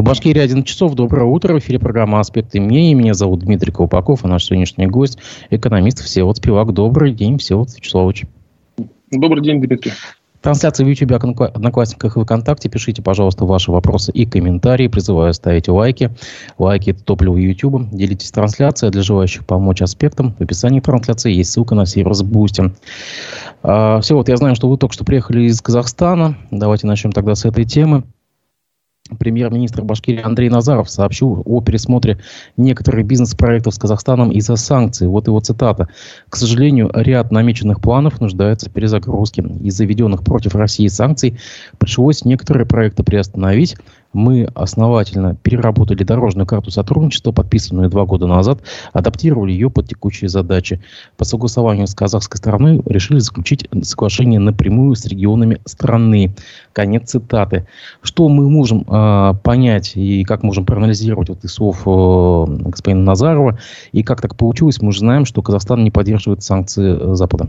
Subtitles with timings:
[0.00, 0.94] В Башкирии 11 часов.
[0.94, 1.52] Доброе утро.
[1.52, 2.94] В эфире программа «Аспекты мнений».
[2.94, 5.18] Меня зовут Дмитрий Колпаков, а наш сегодняшний гость–
[5.50, 6.72] экономист Всеволод Спивак.
[6.72, 8.24] Добрый день, Всеволод Вячеславович.
[9.10, 9.92] Добрый день, Дмитрий.
[10.40, 12.70] Трансляция в YouTube, Одноклассниках и ВКонтакте.
[12.70, 14.88] Пишите, пожалуйста, ваши вопросы и комментарии.
[14.88, 16.10] Призываю ставить лайки.
[16.56, 17.90] Лайки– это топливо YouTube.
[17.92, 18.90] Делитесь трансляцией.
[18.90, 22.72] Для желающих помочь аспектам в описании трансляции есть ссылка на сервис Boosty.
[23.62, 26.38] А, все, вот я знаю, что вы только что приехали из Казахстана.
[26.50, 28.04] Давайте начнем тогда с этой темы.
[29.18, 32.18] Премьер-министр Башкирии Андрей Назаров сообщил о пересмотре
[32.56, 35.08] некоторых бизнес-проектов с Казахстаном из-за санкций.
[35.08, 35.88] Вот его цитата.
[36.28, 39.42] «К сожалению, ряд намеченных планов нуждается в перезагрузке.
[39.62, 41.38] Из-за введенных против России санкций
[41.78, 43.76] пришлось некоторые проекты приостановить,
[44.12, 48.60] мы основательно переработали дорожную карту сотрудничества, подписанную два года назад,
[48.92, 50.80] адаптировали ее под текущие задачи.
[51.16, 56.34] По согласованию с казахской стороной решили заключить соглашение напрямую с регионами страны.
[56.72, 57.66] Конец цитаты.
[58.02, 63.58] Что мы можем э, понять и как можем проанализировать вот из слов э, господина Назарова,
[63.92, 67.48] и как так получилось, мы же знаем, что Казахстан не поддерживает санкции Запада.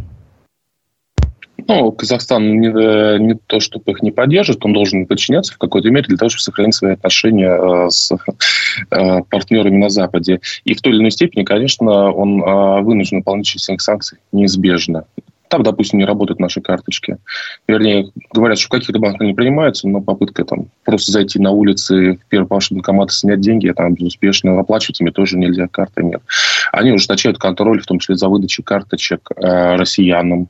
[1.68, 5.90] Ну, Казахстан не, э, не то, чтобы их не поддерживает, он должен подчиняться в какой-то
[5.90, 10.40] мере для того, чтобы сохранить свои отношения э, с э, партнерами на Западе.
[10.64, 12.42] И в той или иной степени, конечно, он
[12.84, 15.06] вынужден выполнять часть санкций неизбежно.
[15.50, 17.18] Там, допустим, не работают наши карточки.
[17.68, 22.14] Вернее, говорят, что в каких-то банках не принимаются, но попытка там просто зайти на улицы
[22.14, 26.22] в первый ваш банкомат снять деньги, там безуспешно оплачивать ими тоже нельзя, карты нет.
[26.72, 30.48] Они ужесточают контроль, в том числе за выдачей карточек э, россиянам,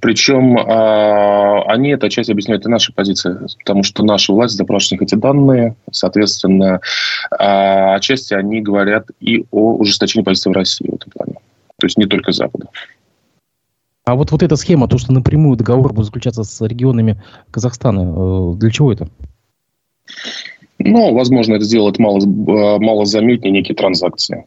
[0.00, 5.14] причем э, они это часть объясняют и нашей позиции, потому что наша власть запрашивает эти
[5.14, 6.80] данные, соответственно,
[7.30, 11.34] э, отчасти они говорят и о ужесточении позиции в России в этом плане.
[11.78, 12.66] То есть не только Запада.
[14.04, 18.54] А вот, вот эта схема, то, что напрямую договор будет заключаться с регионами Казахстана, э,
[18.56, 19.08] для чего это?
[20.78, 24.46] Ну, возможно, это сделать мало, э, мало заметнее некие транзакции.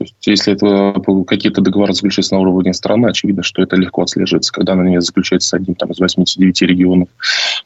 [0.00, 4.50] То есть, если это какие-то договоры заключаются на уровне страны, очевидно, что это легко отслеживается.
[4.50, 7.08] Когда они заключаются с одним там, из 89 регионов,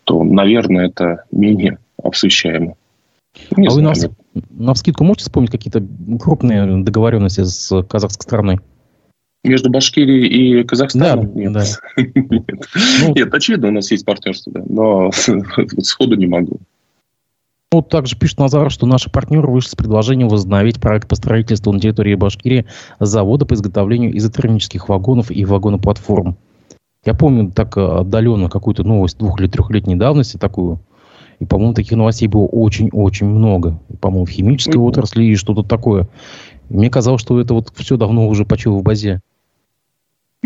[0.02, 2.74] то, наверное, это менее обсущаемо.
[3.56, 3.94] Не а знаю.
[3.94, 5.86] вы на, на вскидку можете вспомнить какие-то
[6.20, 8.58] крупные договоренности с казахской стороной?
[9.44, 11.32] Между Башкирией и Казахстаном?
[11.32, 11.52] Да, нет.
[11.52, 11.64] Да.
[11.96, 12.68] нет.
[13.00, 15.12] Ну, нет, очевидно, у нас есть партнерство, да, но
[15.82, 16.58] сходу не могу.
[17.74, 21.80] Ну, также пишет Назар, что наши партнеры вышли с предложением возобновить проект по строительству на
[21.80, 22.66] территории Башкирии
[23.00, 26.36] завода по изготовлению изотермических вагонов и вагоноплатформ.
[27.04, 30.78] Я помню так отдаленно какую-то новость двух- или трехлетней давности такую.
[31.40, 33.80] И, по-моему, таких новостей было очень-очень много.
[34.00, 34.88] По-моему, в химической mm-hmm.
[34.88, 36.06] отрасли и что-то такое.
[36.70, 39.20] И мне казалось, что это вот все давно уже почило в базе.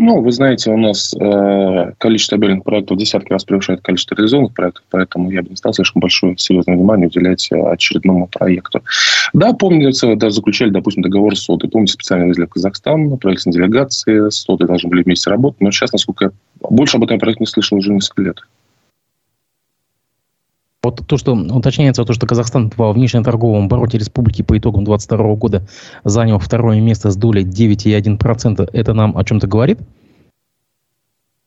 [0.01, 4.53] Ну, вы знаете, у нас э, количество объявленных проектов в десятки раз превышает количество реализованных
[4.53, 8.81] проектов, поэтому я бы не стал слишком большое серьезное внимание уделять э, очередному проекту.
[9.33, 11.69] Да, помнится, да, заключали, допустим, договор с СОДой.
[11.69, 15.59] Помните, специально везли в Казахстан, правительственные делегации с СОДой должны были вместе работать.
[15.59, 16.31] Но сейчас, насколько я
[16.61, 18.37] больше об этом проекте не слышал уже несколько лет.
[20.81, 25.67] Вот то, что уточняется, то, что Казахстан во внешнеторговом обороте республики по итогам 2022 года
[26.05, 29.79] занял второе место с долей 9,1%, это нам о чем-то говорит?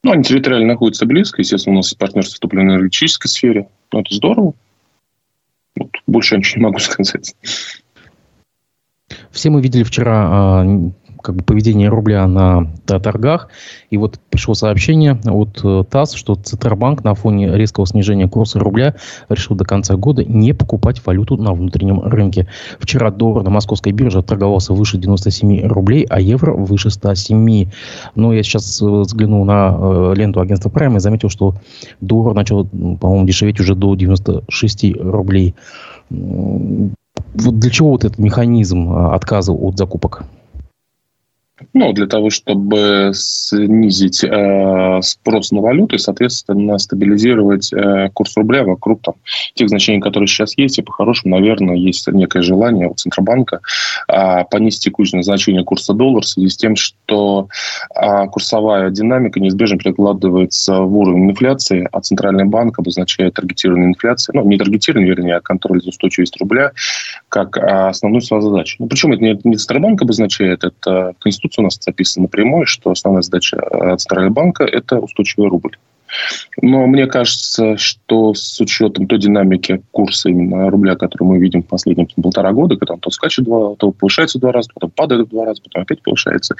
[0.04, 1.41] Ну, они территориально находятся близко.
[1.41, 3.69] Естественно, у нас партнерство в топливно-энергетической сфере.
[3.93, 4.54] Ну, это здорово.
[5.76, 7.34] Вот, больше я ничего не могу сказать.
[9.31, 10.28] Все мы видели вчера
[10.60, 10.91] а,
[11.22, 13.49] как бы поведение рубля на торгах.
[13.91, 18.97] И вот пришло сообщение от э, ТАСС, что Центробанк на фоне резкого снижения курса рубля
[19.28, 22.49] решил до конца года не покупать валюту на внутреннем рынке.
[22.78, 27.71] Вчера доллар на московской бирже торговался выше 97 рублей, а евро выше 107.
[28.15, 31.55] Но я сейчас э, взглянул на э, ленту агентства Prime и заметил, что
[32.00, 35.55] доллар начал, по-моему, дешеветь уже до 96 рублей.
[36.11, 40.25] Вот для чего вот этот механизм отказа от закупок?
[41.74, 48.64] Ну, для того, чтобы снизить э, спрос на валюту и, соответственно, стабилизировать э, курс рубля
[48.64, 49.14] вокруг там,
[49.54, 50.78] тех значений, которые сейчас есть.
[50.78, 53.60] И по-хорошему, наверное, есть некое желание у Центробанка
[54.08, 57.49] э, понизить текущее значение курса доллара в связи с тем, что
[57.94, 64.48] э, курсовая динамика неизбежно перекладывается в уровень инфляции, а Центральный банк обозначает таргетированную инфляцию, ну,
[64.48, 66.72] не таргетированную, вернее, а контроль за устойчивость рубля,
[67.28, 68.76] как э, основную свою задачу.
[68.78, 73.22] Ну, причем это не, не Центробанк обозначает, это Конституция у нас записано напрямую, что основная
[73.22, 75.76] задача э, Центрального банка– это устойчивый рубль.
[76.60, 81.66] Но мне кажется, что с учетом той динамики курса именно рубля, который мы видим в
[81.66, 85.46] последние полтора года, когда он то скачет два, то повышается два раза, потом падает два
[85.46, 86.54] раза, потом опять повышается,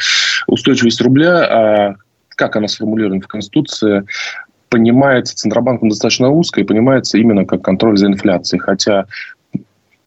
[0.47, 1.97] устойчивость рубля, а
[2.31, 4.05] как она сформулирована в Конституции,
[4.71, 8.59] понимается Центробанком достаточно узко и понимается именно как контроль за инфляцией.
[8.59, 9.05] Хотя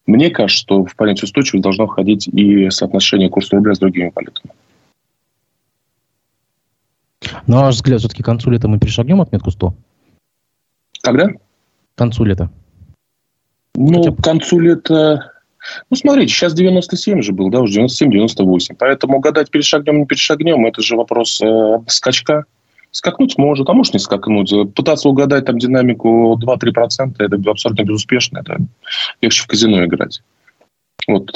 [0.07, 4.53] Мне кажется, что в понятие устойчивость должно входить и соотношение курса рубля с другими валютами.
[7.47, 9.73] На ваш взгляд, все-таки к концу лета мы перешагнем отметку 100?
[11.01, 11.27] Когда?
[11.27, 11.37] К
[11.95, 12.49] концу лета.
[13.75, 14.15] Ну, Хотя...
[14.15, 15.31] к концу лета...
[15.89, 18.75] Ну, смотрите, сейчас 97 же был, да, уже 97-98.
[18.77, 22.45] Поэтому гадать, перешагнем, не перешагнем, это же вопрос э, скачка.
[22.91, 24.53] Скакнуть может, а может не скакнуть.
[24.73, 28.39] Пытаться угадать там динамику 2-3%, это абсолютно безуспешно.
[28.39, 28.57] Это
[29.21, 30.21] легче в казино играть.
[31.07, 31.31] Вот.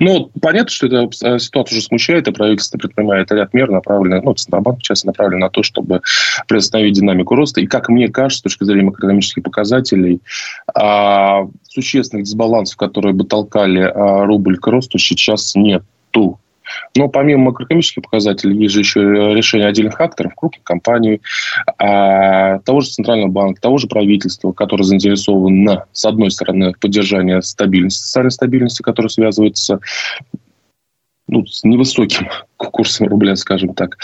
[0.00, 4.34] Ну, понятно, что эта э, ситуация уже смущает, и правительство предпринимает ряд мер, направленных, ну,
[4.34, 6.00] Центробанк, сейчас направлен на то, чтобы
[6.48, 7.60] приостановить динамику роста.
[7.60, 10.20] И, как мне кажется, с точки зрения макроэкономических показателей,
[10.74, 16.38] а, существенных дисбалансов, которые бы толкали а, рубль к росту, сейчас нету.
[16.96, 21.20] Но помимо макроэкономических показателей, есть же еще решение отдельных акторов, крупных компаний,
[21.78, 27.40] а, того же Центрального банка, того же правительства, которое заинтересовано, с одной стороны, в поддержании
[27.40, 29.80] стабильности, социальной стабильности, которая связывается
[31.28, 33.98] ну, с невысоким курсом рубля, скажем так,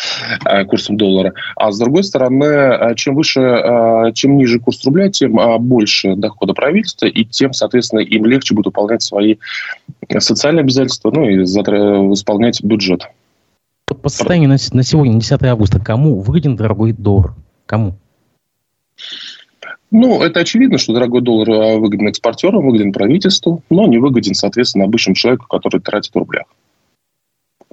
[0.45, 1.35] э, курсом доллара.
[1.57, 6.53] А с другой стороны, э, чем выше, э, чем ниже курс рубля, тем больше дохода
[6.53, 9.37] правительства, и тем, соответственно, им легче будет выполнять свои
[10.19, 13.09] социальные обязательства, ну и исполнять бюджет.
[13.87, 17.35] По состоянию на, на сегодня, 10 августа, кому выгоден дорогой доллар?
[17.67, 17.95] Кому?
[19.91, 25.15] Ну, это очевидно, что дорогой доллар выгоден экспортерам, выгоден правительству, но не выгоден, соответственно, обычному
[25.15, 26.47] человеку, который тратит в рублях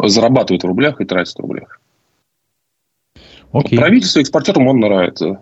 [0.07, 1.79] зарабатывает в рублях и тратит в рублях.
[3.51, 3.77] Окей.
[3.77, 5.39] Правительство экспортерам он нравится.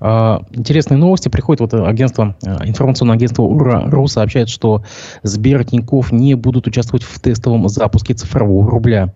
[0.00, 1.28] А, интересные новости.
[1.28, 4.84] Приходит вот агентство, а, информационное агентство УРА.ру сообщает, что
[5.22, 9.14] Сбер Тинькофф не будут участвовать в тестовом запуске цифрового рубля.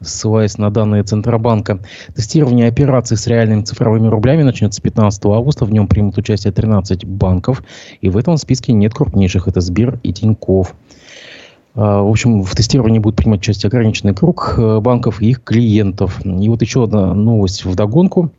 [0.00, 1.78] Ссылаясь на данные Центробанка,
[2.14, 5.64] тестирование операций с реальными цифровыми рублями начнется 15 августа.
[5.64, 7.62] В нем примут участие 13 банков.
[8.00, 9.46] И в этом списке нет крупнейших.
[9.46, 10.74] Это Сбер и Тинькофф.
[11.74, 16.24] А, в общем, в тестировании будет принимать участие ограниченный круг э, банков и их клиентов.
[16.24, 18.30] И вот еще одна новость в догонку.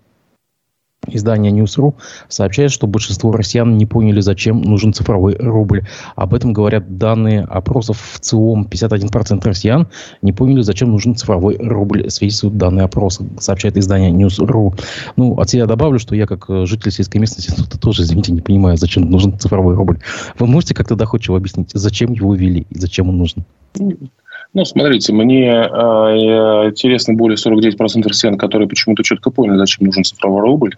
[1.07, 1.94] Издание News.ru
[2.29, 5.85] сообщает, что большинство россиян не поняли, зачем нужен цифровой рубль.
[6.15, 8.67] Об этом говорят данные опросов в ЦИОМ.
[8.71, 9.88] 51% россиян
[10.21, 12.09] не поняли, зачем нужен цифровой рубль.
[12.09, 14.79] Свидетельствуют данные опроса, сообщает издание News.ru.
[15.17, 18.77] Ну, от себя добавлю, что я, как э, житель сельской местности, тоже, извините, не понимаю,
[18.77, 20.00] зачем нужен цифровой рубль.
[20.39, 23.44] Вы можете как-то доходчиво объяснить, зачем его ввели и зачем он нужен?
[24.53, 30.41] Ну, смотрите, мне э, интересно более 49% россиян, которые почему-то четко поняли, зачем нужен цифровой
[30.41, 30.75] рубль.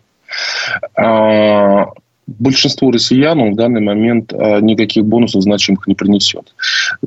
[0.95, 1.87] А,
[2.27, 6.53] большинству россиян в данный момент а, никаких бонусов значимых не принесет.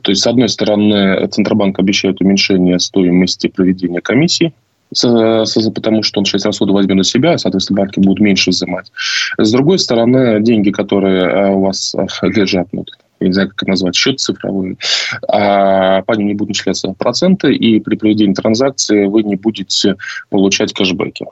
[0.03, 4.53] То есть, с одной стороны, Центробанк обещает уменьшение стоимости проведения комиссии,
[4.91, 8.91] потому что он часть расходов возьмет на себя, соответственно, банки будут меньше взимать.
[9.37, 12.85] С другой стороны, деньги, которые а, у вас лежат, ну,
[13.21, 14.79] я не знаю, как назвать, счет цифровой,
[15.27, 19.97] а по ним не будут начисляться проценты, и при проведении транзакции вы не будете
[20.31, 21.27] получать кэшбэки.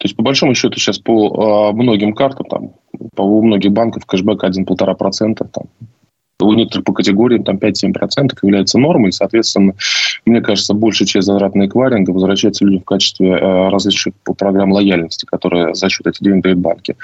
[0.00, 2.70] То есть, по большому счету, сейчас по э, многим картам, там,
[3.14, 5.64] по, у многих банков кэшбэк 1-1,5%, там,
[6.40, 9.12] у некоторых по категориям там 5-7% является нормой.
[9.12, 9.74] Соответственно,
[10.24, 15.26] мне кажется, большая часть затрат на эквайринга возвращается людям в качестве э, различных программ лояльности,
[15.26, 16.96] которые за счет этих денег дают банки.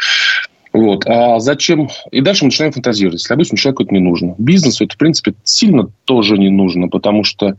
[0.73, 1.05] Вот.
[1.07, 1.91] А зачем?
[2.13, 3.21] И дальше мы начинаем фантазировать.
[3.21, 4.35] Если обычному человеку это не нужно.
[4.39, 7.57] Бизнесу это, в принципе, сильно тоже не нужно, потому что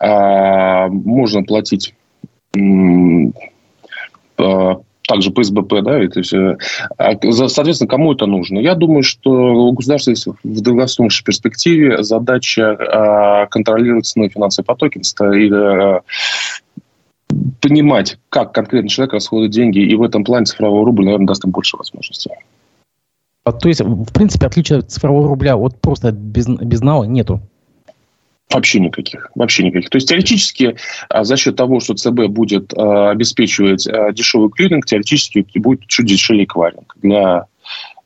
[0.00, 1.94] а, можно платить
[2.56, 2.58] Э,
[5.10, 6.56] также по СБП, да, то есть, э,
[6.96, 7.12] а,
[7.48, 8.60] соответственно, кому это нужно?
[8.60, 15.00] Я думаю, что у государства есть в долгосрочной перспективе задача а, контролировать ценовые финансовые потоки
[15.00, 15.50] и
[17.60, 21.50] понимать, как конкретно человек расходует деньги, и в этом плане цифровой рубль, наверное, даст им
[21.50, 22.30] больше возможностей.
[23.44, 27.40] А, то есть, в принципе, отличия цифрового рубля от просто без, безнала нету?
[28.52, 29.30] Вообще никаких.
[29.34, 29.90] Вообще никаких.
[29.90, 30.76] То есть теоретически
[31.08, 36.06] а, за счет того, что ЦБ будет а, обеспечивать а, дешевый клиринг, теоретически будет чуть
[36.06, 37.46] дешевле эквайринг для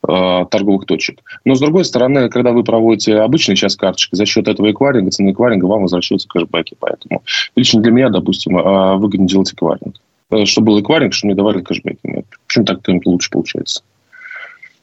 [0.06, 1.22] торговых точек.
[1.46, 5.32] Но, с другой стороны, когда вы проводите обычный час карточки, за счет этого эквайринга, цены
[5.32, 6.76] эквайринга вам возвращаются кэшбэки.
[6.78, 7.22] Поэтому
[7.56, 8.52] лично для меня, допустим,
[8.98, 9.96] выгоднее делать эквайринг.
[10.30, 12.24] Э, чтобы был эквайринг, чтобы мне давали кэшбэки.
[12.46, 13.82] Почему так лучше получается?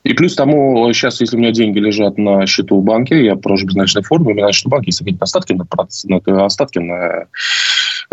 [0.03, 3.67] И плюс тому, сейчас, если у меня деньги лежат на счету в банке, я провожу
[3.67, 5.67] безналичной форме, у меня на счету банке есть какие-то остатки на,
[6.25, 7.27] на, остатки на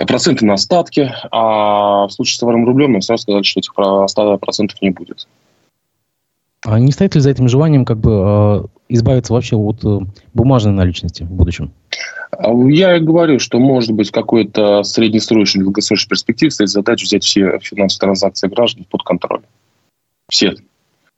[0.06, 4.80] проценты на остатки, а в случае с товарным рублем мне сразу сказали, что этих процентов
[4.82, 5.26] не будет.
[6.66, 10.00] А не стоит ли за этим желанием как бы э, избавиться вообще от э,
[10.34, 11.72] бумажной наличности в будущем?
[12.42, 18.00] Я и говорю, что может быть какой-то среднесрочной, долгосрочной перспективе стоит задача взять все финансовые
[18.00, 19.42] транзакции граждан под контроль.
[20.28, 20.56] Все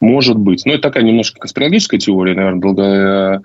[0.00, 0.64] Может быть.
[0.64, 3.40] Ну, это такая немножко конспирологическая теория, наверное, долго, э,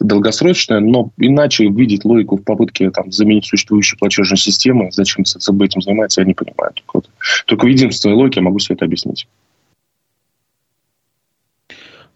[0.00, 5.82] долгосрочная, но иначе видеть логику в попытке там, заменить существующие платежные системы, зачем ЦБ этим
[5.82, 6.72] занимается, я не понимаю.
[6.74, 7.08] Только,
[7.46, 9.26] только в единственной логике я могу себе это объяснить.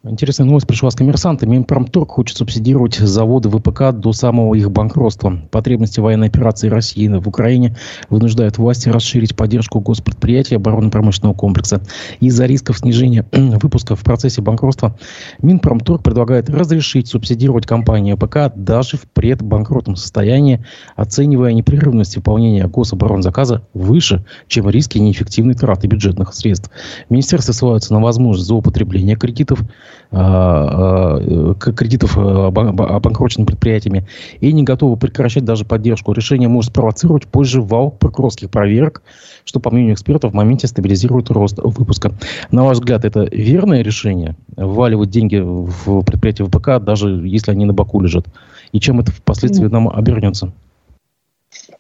[0.03, 1.47] Интересная новость пришла с коммерсанта.
[1.47, 5.43] Минпромторг хочет субсидировать заводы ВПК до самого их банкротства.
[5.51, 7.77] Потребности военной операции России в Украине
[8.09, 11.83] вынуждают власти расширить поддержку госпредприятий оборонно-промышленного комплекса.
[12.19, 14.97] Из-за рисков снижения выпуска в процессе банкротства
[15.43, 20.65] Минпромторг предлагает разрешить субсидировать компании ВПК даже в предбанкротном состоянии,
[20.97, 26.71] оценивая непрерывность выполнения гособоронзаказа выше, чем риски неэффективной траты бюджетных средств.
[27.11, 29.61] Министерство ссылается на возможность злоупотребления кредитов–
[30.11, 34.07] кредитов а, обанкроченными предприятиями
[34.41, 36.13] и не готовы прекращать даже поддержку.
[36.13, 39.03] Решение может спровоцировать позже вал прокурорских проверок,
[39.45, 42.13] что, по мнению экспертов, в моменте стабилизирует рост выпуска.
[42.51, 44.37] На ваш взгляд, это верное решение?
[44.57, 48.27] Вваливать деньги в предприятие ВПК, даже если они на боку лежат?
[48.73, 50.53] И чем это впоследствии нам обернется?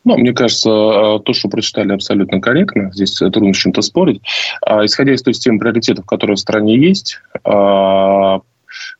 [0.04, 2.90] Ну, мне кажется, э, то, что прочитали, абсолютно корректно.
[2.92, 4.22] Здесь трудно с чем-то спорить.
[4.64, 8.40] А, исходя из той системы приоритетов, которые в стране есть, а,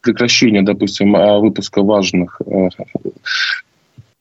[0.03, 2.41] прекращение, допустим, а, выпуска важных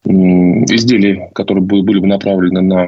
[0.05, 2.87] изделий, которые были бы направлены на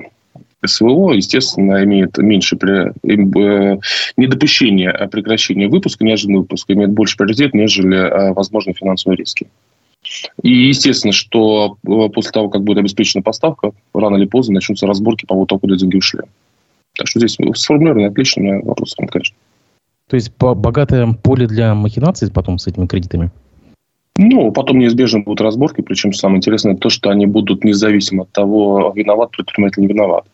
[0.65, 2.91] СВО, естественно, имеет меньше при...
[2.91, 3.79] Э,
[4.15, 9.47] недопущение прекращения выпуска, неожиданного выпуска, имеет больше приоритет, нежели возможные финансовые риски.
[10.41, 15.25] И естественно, что э, после того, как будет обеспечена поставка, рано или поздно начнутся разборки
[15.25, 16.21] по поводу, откуда деньги ушли.
[16.95, 19.35] Так что здесь сформулировано отлично, у меня вопрос, конечно.
[20.07, 23.31] То есть богатое поле для махинаций потом с этими кредитами?
[24.17, 28.91] Ну, потом неизбежно будут разборки, причем самое интересное то, что они будут независимо от того,
[28.93, 30.25] виноват предприниматель не виноват.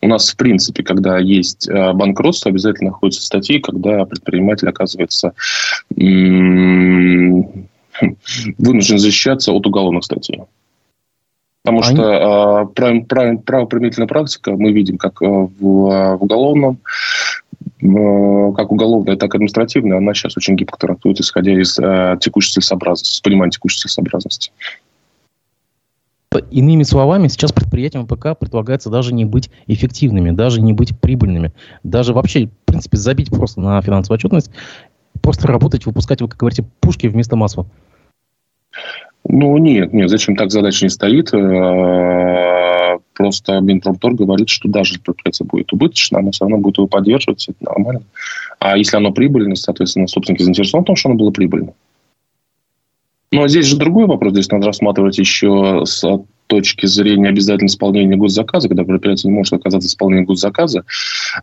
[0.00, 5.32] У нас, в принципе, когда есть э, банкротство, обязательно находятся статьи, когда предприниматель оказывается
[8.58, 10.42] вынужден защищаться от уголовных статей.
[11.66, 11.96] Потому Они...
[11.96, 16.78] что э, прав, прав, правоприменительная практика, мы видим, как э, в, в уголовном,
[17.82, 22.52] э, как уголовная, так и административная, она сейчас очень гибко трактует, исходя из э, текущей
[22.52, 24.52] целесообразности, с пониманием текущей целесообразности.
[26.52, 32.12] Иными словами, сейчас предприятиям ПК предлагается даже не быть эффективными, даже не быть прибыльными, даже
[32.12, 34.50] вообще, в принципе, забить просто на финансовую отчетность,
[35.20, 37.66] просто работать, выпускать, вы, как говорите, пушки вместо масла.
[39.28, 41.32] Ну, нет, нет, зачем так задача не стоит.
[41.34, 47.48] Э, просто Минпромтор говорит, что даже предприятие будет убыточно, оно все равно будет его поддерживать,
[47.48, 48.02] это нормально.
[48.58, 51.72] А если оно прибыльно, соответственно, собственники заинтересованы в том, что оно было прибыльно.
[53.32, 54.32] Но здесь же другой вопрос.
[54.32, 56.04] Здесь надо рассматривать еще с
[56.46, 60.84] точки зрения обязательного исполнения госзаказа, когда предприятие не может отказаться от исполнения госзаказа,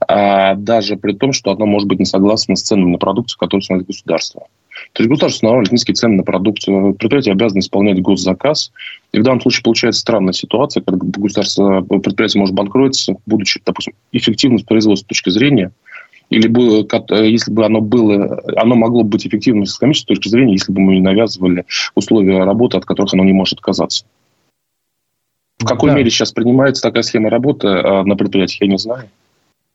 [0.08, 3.60] а даже при том, что оно может быть не согласно с ценами на продукцию, которую
[3.60, 4.48] устанавливает государство.
[4.94, 8.72] То есть государство устанавливает низкие цены на продукцию, предприятие обязано исполнять госзаказ.
[9.12, 14.60] И в данном случае получается странная ситуация, когда государство, предприятие может банкротиться, будучи, допустим, эффективным
[14.60, 15.72] с производственной точки зрения,
[16.30, 16.86] или было,
[17.24, 20.96] если бы оно было, оно могло быть эффективным с экономической точки зрения, если бы мы
[20.96, 24.06] не навязывали условия работы, от которых оно не может отказаться.
[25.58, 25.98] В какой да.
[25.98, 29.10] мере сейчас принимается такая схема работы а, на предприятиях, я не знаю.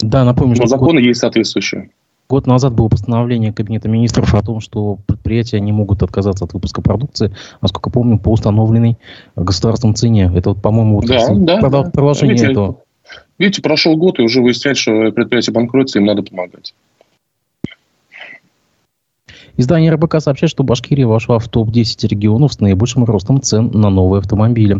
[0.01, 1.91] Да, напомню, Но что законы год, есть соответствующие.
[2.29, 6.83] Год назад было постановление Кабинета министров о том, что предприятия не могут отказаться от выпуска
[6.83, 8.99] продукции, насколько помню, по установленной
[9.35, 10.31] государством цене.
[10.35, 12.81] Это, вот, по-моему, вот да, да, продолжение видите, этого.
[13.39, 16.75] Видите, прошел год, и уже выясняется, что предприятие банкротится, им надо помогать.
[19.59, 24.21] Издание РБК сообщает, что Башкирия вошла в топ-10 регионов с наибольшим ростом цен на новые
[24.21, 24.79] автомобили.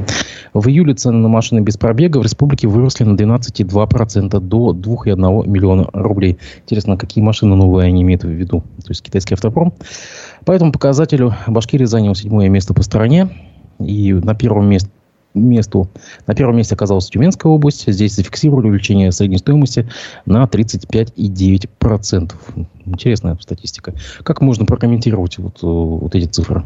[0.55, 5.89] В июле цены на машины без пробега в республике выросли на 12,2% до 2,1 миллиона
[5.93, 6.39] рублей.
[6.63, 8.61] Интересно, какие машины новые они имеют в виду?
[8.61, 9.75] То есть китайский автопром.
[10.45, 13.31] По этому показателю Башкирия занял седьмое место по стране.
[13.81, 14.91] И на первом месте
[15.35, 15.89] месту.
[16.27, 17.85] На первом месте оказалась Тюменская область.
[17.91, 19.89] Здесь зафиксировали увеличение средней стоимости
[20.27, 22.33] на 35,9%.
[22.87, 23.95] Интересная статистика.
[24.23, 26.65] Как можно прокомментировать вот, э, вот эти цифры?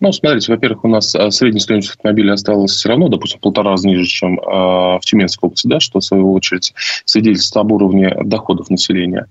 [0.00, 3.72] Ну, смотрите, во-первых, у нас а, средняя стоимость автомобиля осталась все равно, допустим, в полтора
[3.72, 6.72] раза ниже, чем э, в Тюменской области, да, что, в свою очередь,
[7.04, 9.26] свидетельствует об уровне доходов населения.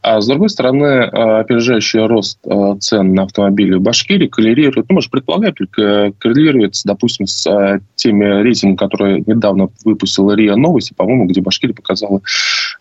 [0.00, 4.94] А с другой стороны, э, опережающий рост э, цен на автомобили в Башкирии коррелирует, ну,
[4.94, 11.42] может, предполагать, коррелирует, допустим, с э, теми рейтингами, которые недавно выпустила РИА Новости, по-моему, где
[11.42, 12.22] Башкирия показала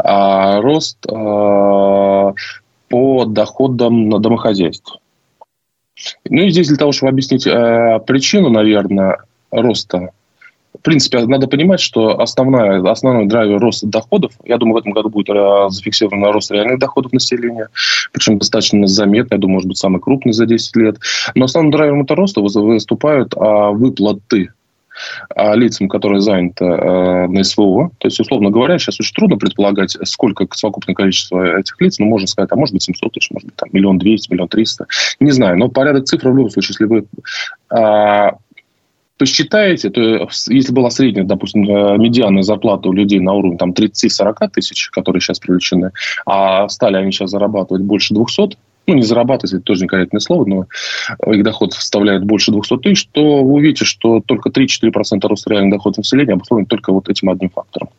[0.02, 2.34] э, рост э,
[2.88, 5.00] по доходам на домохозяйство.
[6.30, 9.18] Ну и здесь для того, чтобы объяснить э, причину, наверное,
[9.52, 10.10] роста
[10.84, 15.30] принципе, надо понимать, что основная, основной драйвер роста доходов, я думаю, в этом году будет
[15.30, 17.70] э, зафиксирован рост реальных доходов населения,
[18.12, 20.98] причем достаточно заметный, я думаю, может быть, самый крупный за 10 лет.
[21.36, 24.52] Но основным драйвером этого роста выступают а, выплаты
[25.36, 27.92] лицам, которые заняты э, на СВО.
[27.98, 32.28] То есть, условно говоря, сейчас очень трудно предполагать, сколько совокупное количество этих лиц, но можно
[32.28, 34.86] сказать, а может быть 700 тысяч, может быть там миллион двести, миллион триста.
[35.20, 37.06] Не знаю, но порядок цифр в любом случае, если вы
[37.76, 38.32] э,
[39.18, 44.50] посчитаете, то если была средняя, допустим, э, медианная зарплата у людей на уровне там 30-40
[44.54, 45.92] тысяч, которые сейчас привлечены,
[46.26, 50.66] а стали они сейчас зарабатывать больше 200, ну, не зарабатывать, это тоже некорректное слово, но
[51.32, 56.00] их доход составляет больше 200 тысяч, то вы увидите, что только 3-4% роста реальных доходов
[56.00, 57.90] населения обусловлен только вот этим одним фактором.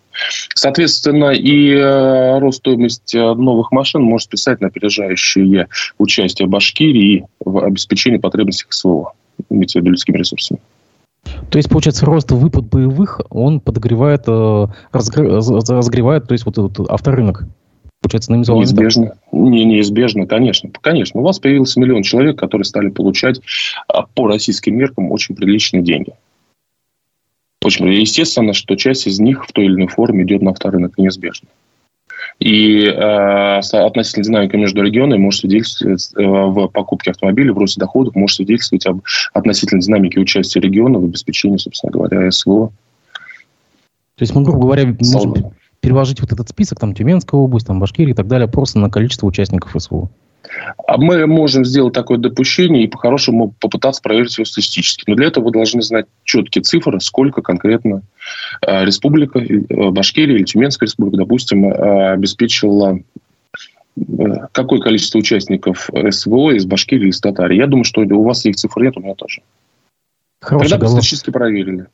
[0.54, 8.18] Соответственно, и э, рост стоимости новых машин может списать на опережающее участие Башкирии в обеспечении
[8.18, 9.12] потребностей СВО,
[9.50, 10.60] имеется в виду людскими ресурсами.
[11.50, 17.44] То есть, получается, рост выпад боевых, он подогревает, э, разогревает, то есть, вот этот авторынок
[18.04, 19.16] получается, на Неизбежно.
[19.32, 20.70] Не, неизбежно, конечно.
[20.80, 21.20] Конечно.
[21.20, 23.40] У вас появился миллион человек, которые стали получать
[23.88, 26.12] а, по российским меркам очень приличные деньги.
[27.62, 31.48] Очень естественно, что часть из них в той или иной форме идет на авторынок неизбежно.
[32.40, 38.16] И э, относительно динамика между регионами может свидетельствовать э, в покупке автомобилей, в росте доходов,
[38.16, 39.00] может свидетельствовать об
[39.32, 42.70] относительно динамике участия региона в обеспечении, собственно говоря, СВО.
[44.16, 45.54] То есть мы, грубо говоря, можем,
[45.84, 49.26] переложить вот этот список, там, Тюменская область, там, Башкирия и так далее, просто на количество
[49.26, 50.08] участников СВО?
[50.86, 55.04] А мы можем сделать такое допущение и по-хорошему попытаться проверить его статистически.
[55.06, 58.02] Но для этого вы должны знать четкие цифры, сколько конкретно
[58.66, 63.00] э, республика, э, Башкирия или Тюменская республика, допустим, э, обеспечила
[64.52, 67.58] какое количество участников СВО из Башкирии из Татарии.
[67.58, 69.42] Я думаю, что у вас этих цифр нет, у меня тоже.
[70.44, 71.00] Хорошая Когда оговор...
[71.00, 71.86] статистически проверили.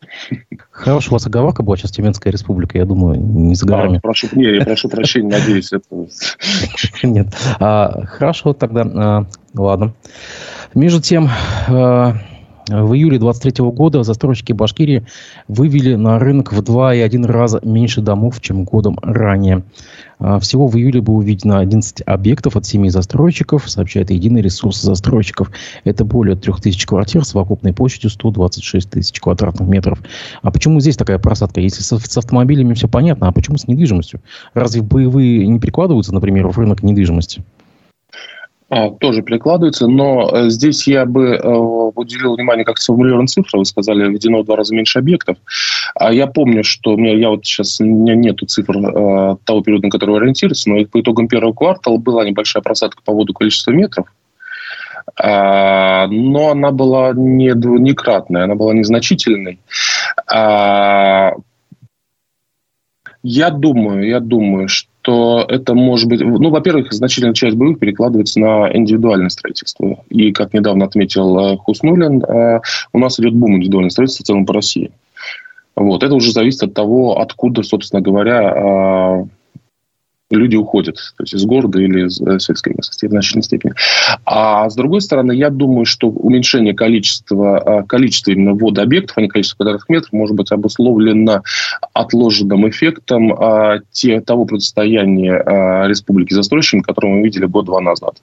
[0.72, 3.98] Хорошая у вас оговорка была сейчас Тюменская республика, я думаю, не за горами.
[3.98, 5.86] А, прошу, не, я прошу прощения, надеюсь, это...
[7.04, 7.28] Нет.
[7.60, 9.94] А, хорошо, тогда, а, ладно.
[10.74, 11.28] Между тем,
[11.68, 12.16] а,
[12.70, 15.04] в июле 2023 года застройщики Башкирии
[15.48, 19.64] вывели на рынок в 2,1 раза меньше домов, чем годом ранее.
[20.20, 25.50] А, всего в июле было увидено 11 объектов от 7 застройщиков, сообщает единый ресурс застройщиков.
[25.84, 29.98] Это более 3000 квартир с совокупной площадью 126 тысяч квадратных метров.
[30.42, 31.60] А почему здесь такая просадка?
[31.60, 34.20] Если с, с автомобилями все понятно, а почему с недвижимостью?
[34.54, 37.42] Разве боевые не прикладываются, например, в рынок недвижимости?
[38.70, 43.58] А, тоже прикладывается, но э, здесь я бы э, уделил внимание, как сформулирован цифра.
[43.58, 45.38] Вы сказали, введено в два раза меньше объектов.
[45.96, 49.62] А я помню, что у меня, я вот сейчас, у меня нету цифр э, того
[49.62, 53.72] периода, на который ориентируюсь, но по итогам первого квартала была небольшая просадка по поводу количества
[53.72, 54.06] метров.
[55.16, 59.58] А, но она была не двунекратная, она была незначительной.
[60.32, 61.32] А,
[63.24, 66.20] я думаю, я думаю, что то это может быть...
[66.20, 70.04] Ну, во-первых, значительная часть боевых перекладывается на индивидуальное строительство.
[70.10, 72.60] И, как недавно отметил э, Хуснулин, э,
[72.92, 74.90] у нас идет бум индивидуального строительства в целом по России.
[75.74, 76.02] Вот.
[76.02, 79.24] Это уже зависит от того, откуда, собственно говоря, э,
[80.30, 83.74] люди уходят то есть из города или из э, сельской местности в значительной степени.
[84.24, 89.22] А с другой стороны, я думаю, что уменьшение количества, э, количества именно ввода объектов, а
[89.22, 91.42] не количества квадратных метров, может быть обусловлено
[91.92, 98.14] отложенным эффектом а, те, того противостояния а, республики застройщиками, которое мы видели год-два назад.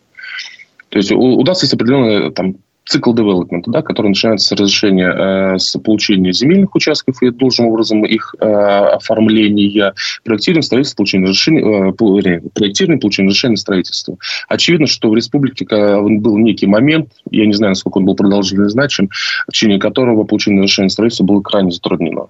[0.89, 2.55] То есть у, у есть определенная там,
[2.87, 8.05] цикл девелопмента, да, который начинается с разрешения, э, с получения земельных участков и должным образом
[8.05, 14.17] их э, оформления, проектирование, строительство, получение разрешения, э, проектирование, получение разрешения строительства.
[14.47, 19.09] Очевидно, что в республике был некий момент, я не знаю, насколько он был продолжительный значим,
[19.47, 22.27] в течение которого получение разрешения строительства было крайне затруднено.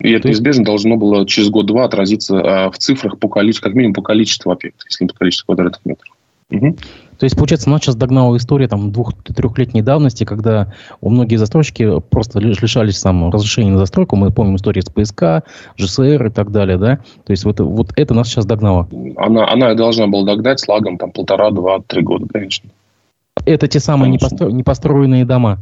[0.00, 3.94] И это неизбежно должно было через год-два отразиться э, в цифрах по количеству, как минимум
[3.94, 6.14] по количеству объектов, если не по количеству квадратных метров.
[6.50, 6.76] Угу.
[7.18, 12.38] То есть, получается, нас сейчас догнала история там двух-трехлетней давности, когда у многие застройщики просто
[12.38, 14.16] лишались там разрешения на застройку.
[14.16, 15.44] Мы помним историю с ПСК,
[15.76, 16.96] ЖСР и так далее, да?
[17.24, 18.88] То есть, вот, вот это нас сейчас догнало.
[19.16, 22.70] Она, она должна была догнать с лагом там полтора, два, три года, конечно.
[23.44, 24.50] Это те самые непостро...
[24.50, 25.58] непостроенные дома?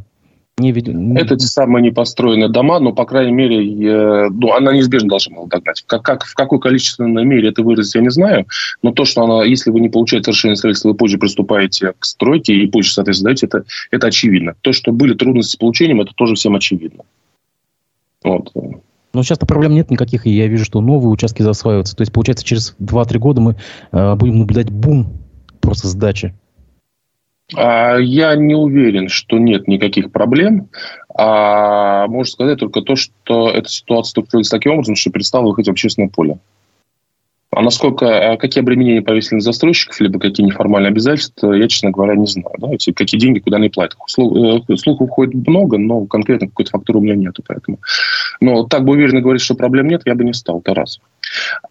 [0.59, 0.87] Не вид...
[0.87, 5.45] Это те самые непостроенные дома, но, по крайней мере, э, ну, она неизбежно должна была
[5.45, 5.83] догнать.
[5.85, 8.47] Как, как, в какой количественной мере это выразить, я не знаю.
[8.81, 12.55] Но то, что она, если вы не получаете разрешение строительства, вы позже приступаете к стройке
[12.55, 14.55] и позже, соответственно, даете, это, это очевидно.
[14.61, 17.03] То, что были трудности с получением, это тоже всем очевидно.
[18.23, 18.51] Вот.
[19.13, 21.95] Но сейчас-то проблем нет никаких, и я вижу, что новые участки засваиваются.
[21.95, 23.57] То есть, получается, через 2-3 года мы
[23.91, 25.19] э, будем наблюдать бум
[25.61, 26.33] просто сдачи.
[27.55, 30.69] А, я не уверен, что нет никаких проблем.
[31.15, 35.71] А можно сказать только то, что эта ситуация структурируется таким образом, что перестала выходить в
[35.71, 36.39] общественное поле.
[37.51, 42.15] А насколько, а какие обременения повесили на застройщиков, либо какие неформальные обязательства, я, честно говоря,
[42.15, 42.53] не знаю.
[42.57, 42.73] Да?
[42.73, 43.97] Эти, какие деньги, куда они платят.
[44.19, 47.43] Э, слухов уходит много, но конкретно какой-то фактуры у меня нету.
[47.47, 47.79] Поэтому.
[48.41, 50.59] Но так бы уверенно говорить, что проблем нет, я бы не стал.
[50.59, 50.99] Это раз.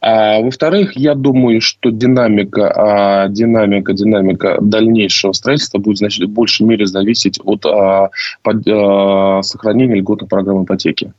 [0.01, 6.67] А, во-вторых, я думаю, что динамика, а, динамика, динамика дальнейшего строительства будет значит, в большей
[6.67, 8.09] мере зависеть от а,
[8.43, 11.13] под, а, сохранения льготной программы ипотеки.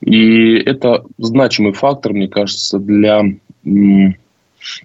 [0.00, 3.22] И это значимый фактор, мне кажется, для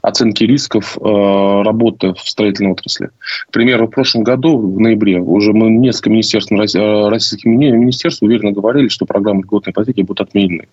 [0.02, 3.10] оценки рисков э, работы в строительной отрасли.
[3.48, 8.52] К примеру, в прошлом году, в ноябре, уже мы несколько министерств, э, российских министерств уверенно
[8.52, 10.68] говорили, что программы льготной ипотеки будут отменены.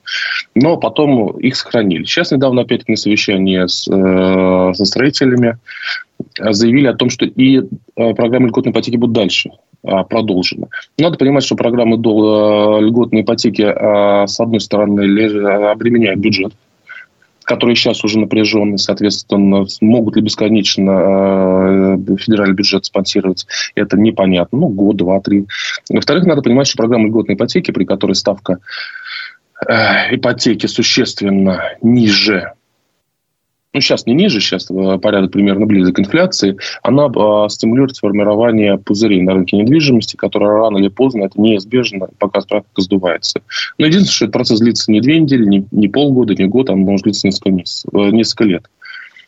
[0.54, 2.04] Но потом их сохранили.
[2.04, 5.58] Сейчас недавно опять на совещании с, э, со строителями
[6.38, 7.62] заявили о том, что и
[7.94, 9.50] программы льготной ипотеки будут дальше
[9.82, 10.66] продолжены.
[10.98, 15.00] Надо понимать, что программы льготной ипотеки, с одной стороны,
[15.70, 16.52] обременяют бюджет,
[17.50, 24.56] которые сейчас уже напряжены, соответственно, могут ли бесконечно э, федеральный бюджет спонсировать, это непонятно.
[24.56, 25.46] Ну, год, два, три.
[25.88, 28.60] Во-вторых, надо понимать, что программа льготной ипотеки, при которой ставка
[29.68, 32.52] э, ипотеки существенно ниже
[33.72, 38.78] ну, сейчас не ниже, сейчас э, порядок примерно близок к инфляции, она э, стимулирует формирование
[38.78, 43.42] пузырей на рынке недвижимости, которые рано или поздно, это неизбежно, пока практика сдувается.
[43.78, 46.80] Но единственное, что этот процесс длится не две недели, не, не полгода, не год, он
[46.80, 48.68] может длиться несколько, месяцев, э, несколько лет.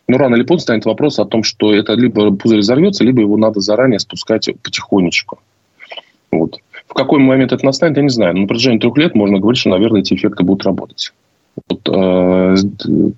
[0.09, 3.37] Но рано или поздно станет вопрос о том, что это либо пузырь взорвется, либо его
[3.37, 5.39] надо заранее спускать потихонечку.
[6.33, 6.59] Вот.
[6.89, 8.35] В какой момент это настанет, я не знаю.
[8.35, 11.13] Но на протяжении трех лет можно говорить, что, наверное, эти эффекты будут работать
[11.69, 12.57] вот, э,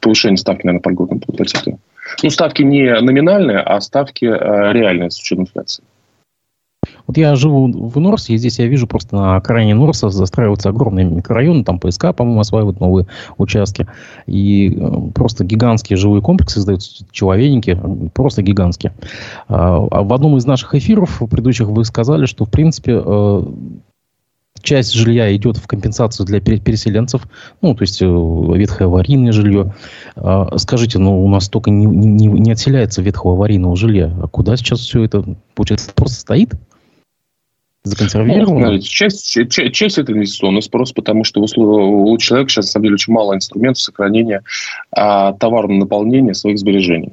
[0.00, 1.78] повышение ставки, наверное, по льготным ипотеке.
[2.22, 5.84] Ну, ставки не номинальные, а ставки э, реальные с учетом инфляции.
[7.06, 11.04] Вот я живу в Норсе, и здесь я вижу просто на окраине Норса застраиваются огромные
[11.04, 13.86] микрорайоны, там ПСК, по-моему, осваивают новые участки.
[14.26, 17.78] И э, просто гигантские жилые комплексы создаются, человейники,
[18.14, 18.92] просто гигантские.
[19.48, 23.42] А, а в одном из наших эфиров предыдущих вы сказали, что, в принципе, э,
[24.64, 27.22] часть жилья идет в компенсацию для переселенцев,
[27.60, 29.74] ну, то есть э, ветхое аварийное жилье.
[30.16, 34.12] А, скажите, ну, у нас только не, не, не отселяется ветхого аварийного жилья.
[34.22, 35.24] А куда сейчас все это,
[35.54, 36.54] получается, просто стоит?
[37.84, 38.72] Законсервировано?
[38.72, 42.84] Ну, часть, часть, часть это инвестиционный спрос, потому что у, у человека сейчас, на самом
[42.84, 44.42] деле, очень мало инструментов сохранения
[44.90, 47.12] а, товарного наполнения своих сбережений.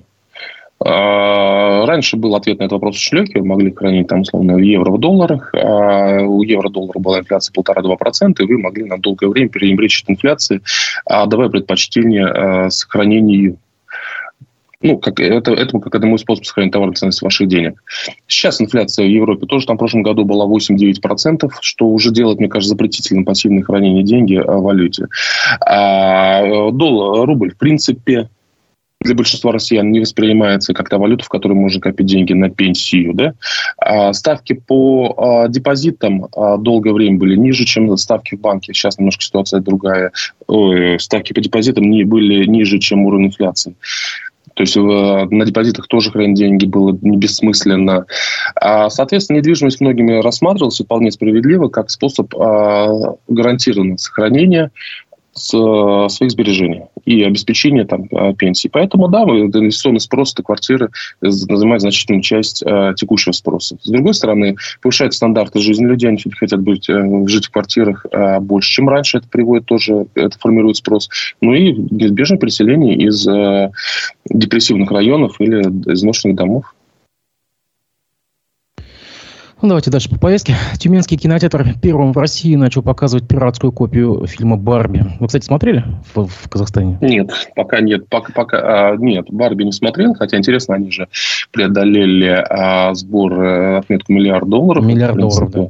[0.83, 4.91] А, раньше был ответ на этот вопрос в шлёке, могли хранить там условно в евро
[4.91, 10.01] в долларах, а у евро-доллара была инфляция 1,5-2%, и вы могли на долгое время переимречь
[10.03, 10.61] от инфляции,
[11.07, 13.57] давая предпочтение а, сохранению
[14.83, 17.83] ну, как, это, это как одному из способов сохранения товарной ценности ваших денег.
[18.27, 22.49] Сейчас инфляция в Европе тоже там в прошлом году была 8-9%, что уже делает, мне
[22.49, 25.05] кажется, запретительным пассивное хранение деньги в валюте.
[25.59, 28.29] А доллар, рубль, в принципе,
[29.01, 33.13] для большинства россиян не воспринимается как та валюта, в которой можно копить деньги на пенсию.
[33.13, 33.33] Да?
[33.77, 38.73] А ставки по а, депозитам а, долгое время были ниже, чем ставки в банке.
[38.73, 40.11] Сейчас немножко ситуация другая.
[40.99, 43.75] Ставки по депозитам не, были ниже, чем уровень инфляции.
[44.53, 48.05] То есть на депозитах тоже хранить деньги было не бессмысленно.
[48.89, 54.71] Соответственно, недвижимость многими рассматривалась вполне справедливо как способ гарантированного сохранения
[55.10, 58.67] Э, своих сбережений и обеспечения там, э, пенсии.
[58.67, 60.89] Поэтому, да, инвестиционный спрос этой квартиры
[61.21, 63.77] занимает значительную часть э, текущего спроса.
[63.81, 68.39] С другой стороны, повышают стандарты жизни людей, они хотят быть, э, жить в квартирах э,
[68.39, 69.17] больше, чем раньше.
[69.17, 71.09] Это приводит тоже, это формирует спрос.
[71.41, 73.71] Ну и неизбежное переселение из э,
[74.29, 76.73] депрессивных районов или изношенных домов.
[79.61, 80.55] Ну, давайте дальше по повестке.
[80.79, 85.05] Тюменский кинотеатр первым в России начал показывать пиратскую копию фильма «Барби».
[85.19, 86.97] Вы, кстати, смотрели в, в Казахстане?
[86.99, 88.09] Нет, пока нет.
[88.09, 91.09] Пока, пока, а, нет, «Барби» не смотрел, хотя, интересно, они же
[91.51, 94.83] преодолели а, сбор, а, отметку миллиард долларов.
[94.83, 95.69] Миллиард долларов, да.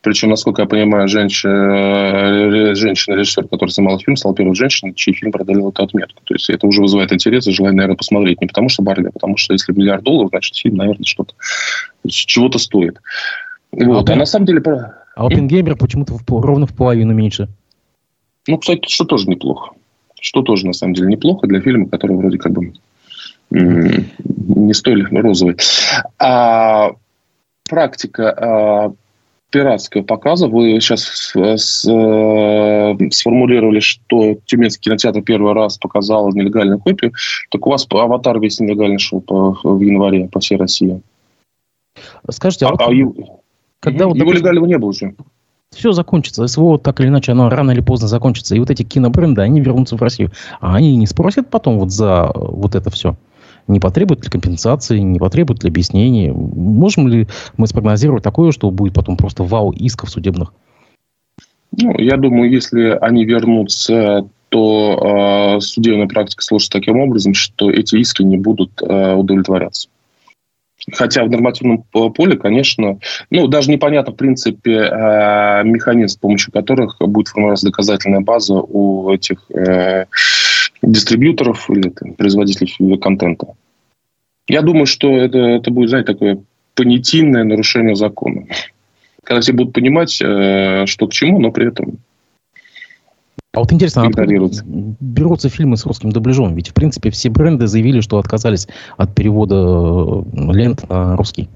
[0.00, 5.70] Причем, насколько я понимаю, женщина, женщина-режиссер, который снимал фильм, стала первой женщиной, чей фильм продалил
[5.70, 6.20] эту отметку.
[6.24, 8.40] То есть это уже вызывает интерес и желание, наверное, посмотреть.
[8.42, 11.32] Не потому что Барби, а потому что если миллиард долларов, значит, фильм, наверное, что-то
[12.08, 13.00] чего-то стоит.
[13.72, 14.08] Вот.
[14.08, 14.62] А, а на самом деле...
[15.16, 17.48] А Опенгеймер почему-то в, ровно в половину меньше.
[18.46, 19.70] Ну, кстати, что тоже неплохо.
[20.20, 22.72] Что тоже, на самом деле, неплохо для фильма, который вроде как бы
[23.50, 25.56] не столь розовый.
[26.18, 26.90] А
[27.68, 28.92] практика а,
[29.54, 30.48] пиратского показа.
[30.48, 31.56] Вы сейчас э,
[33.10, 37.12] сформулировали, что Тюменский кинотеатр первый раз показал нелегальную копию.
[37.50, 41.00] Так у вас аватар весь нелегально шел по, в январе по всей России.
[42.30, 43.40] Скажите, а, а, вот, а его,
[43.80, 45.14] когда вот, его допустим, легального не было уже.
[45.70, 46.46] Все закончится.
[46.46, 48.54] СВО так или иначе, оно рано или поздно закончится.
[48.54, 50.30] И вот эти кинобренды, они вернутся в Россию.
[50.60, 53.16] А они не спросят потом вот за вот это все?
[53.66, 56.30] Не потребует ли компенсации, не потребует ли объяснений?
[56.30, 60.52] Можем ли мы спрогнозировать такое, что будет потом просто вау исков судебных?
[61.72, 67.96] Ну, я думаю, если они вернутся, то э, судебная практика сложится таким образом, что эти
[67.96, 69.88] иски не будут э, удовлетворяться.
[70.92, 72.98] Хотя в нормативном поле, конечно,
[73.30, 79.10] ну, даже непонятно, в принципе, э, механизм, с помощью которых будет формироваться доказательная база у
[79.10, 80.06] этих э,
[80.82, 83.54] дистрибьюторов или там, производителей контента.
[84.46, 86.38] Я думаю, что это, это будет, знаете, такое
[86.74, 88.46] понятийное нарушение закона.
[89.22, 91.98] Когда все будут понимать, э, что к чему, но при этом
[93.54, 94.10] а вот интересно, а
[95.00, 96.54] берутся фильмы с русским дубляжом?
[96.54, 101.48] Ведь, в принципе, все бренды заявили, что отказались от перевода э, лент на русский.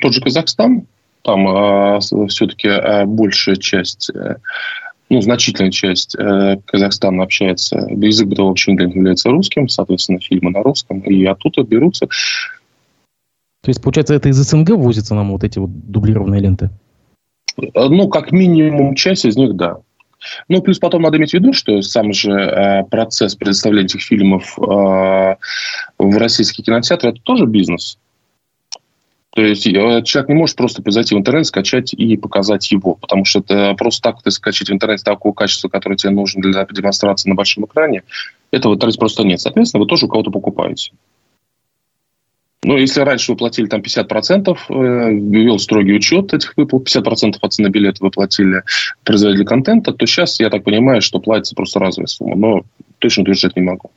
[0.00, 0.86] Тот же Казахстан,
[1.22, 4.36] там а, все-таки а, большая часть, э,
[5.08, 11.00] ну, значительная часть а, Казахстана общается, язык бытового общения является русским, соответственно, фильмы на русском,
[11.00, 12.06] и оттуда берутся.
[12.06, 16.70] То есть, получается, это из СНГ возятся нам вот эти вот дублированные ленты?
[17.56, 19.78] Ну, как минимум часть из них, да.
[20.48, 24.58] Ну, плюс потом надо иметь в виду, что сам же э, процесс предоставления этих фильмов
[24.58, 25.36] э,
[25.98, 27.98] в российский кинотеатр– это тоже бизнес.
[29.34, 33.24] То есть э, человек не может просто зайти в интернет, скачать и показать его, потому
[33.24, 37.28] что это просто так ты скачать в интернете такого качества, которое тебе нужно для демонстрации
[37.28, 38.04] на большом экране,
[38.52, 39.40] этого в интернете просто нет.
[39.40, 40.92] Соответственно, вы тоже у кого-то покупаете.
[42.64, 47.52] Ну, если раньше вы платили там 50%, э, ввел строгий учет этих выплат, 50% от
[47.52, 48.62] цены билета вы платили
[49.04, 52.36] производителю контента, то сейчас, я так понимаю, что платится просто разовая сумма.
[52.36, 52.62] Но
[52.98, 53.90] точно утверждать не могу.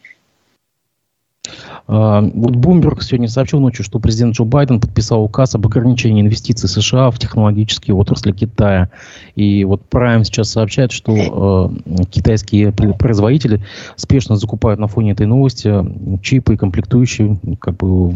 [1.88, 6.68] А, вот Бумберг сегодня сообщил ночью, что президент Джо Байден подписал указ об ограничении инвестиций
[6.68, 8.90] США в технологические отрасли Китая.
[9.36, 13.64] И вот Prime сейчас сообщает, что э, китайские производители
[13.96, 15.74] спешно закупают на фоне этой новости
[16.22, 18.16] чипы и комплектующие, как бы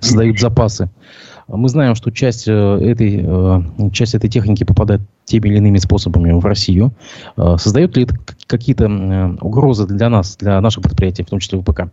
[0.00, 0.90] создают запасы.
[1.46, 6.32] Мы знаем, что часть э, этой, э, часть этой техники попадает теми или иными способами
[6.32, 6.92] в Россию.
[7.36, 8.14] Создает ли это
[8.46, 11.88] какие-то угрозы для нас, для наших предприятий, в том числе ВПК?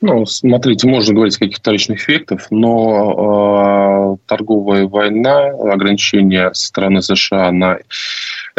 [0.00, 7.02] Ну, смотрите, можно говорить о каких-то вторичных эффектов, но э, торговая война, ограничения со стороны
[7.02, 7.78] США на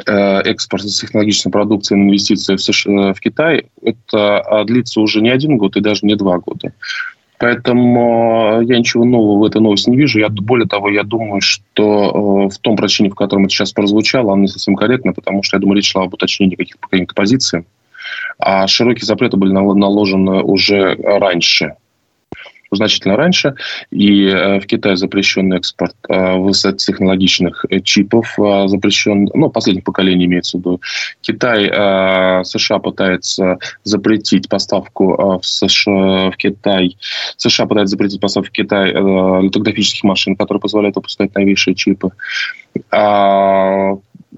[0.06, 5.30] э, экспорт технологической продукции, на инвестиции в, США, в Китай, это а, длится уже не
[5.30, 6.74] один год и даже не два года.
[7.40, 10.20] Поэтому я ничего нового в этой новости не вижу.
[10.20, 14.34] Я, более того, я думаю, что э, в том прочине, в котором это сейчас прозвучало,
[14.34, 17.64] оно не совсем корректно, потому что, я думаю, речь шла об уточнении каких-то каких позиций
[18.38, 21.76] а широкие запреты были наложены уже раньше
[22.72, 23.56] значительно раньше.
[23.92, 30.58] И э, в Китае запрещен экспорт э, высокотехнологичных э, чипов, запрещен, ну, последних поколений имеется
[30.58, 30.82] в виду.
[31.22, 31.70] Китай,
[32.44, 36.98] США пытается запретить поставку в, США, в Китай,
[37.38, 42.12] США пытается запретить поставку в Китай литографических машин, которые позволяют выпускать новейшие чипы.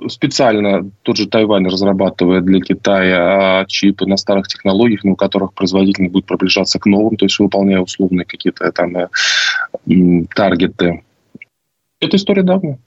[0.07, 6.09] Специально тот же Тайвань разрабатывает для Китая а, чипы на старых технологиях, на которых производитель
[6.09, 9.07] будет приближаться к новым, то есть выполняя условные какие-то там э,
[10.33, 11.03] таргеты.
[11.99, 12.79] Это история давно.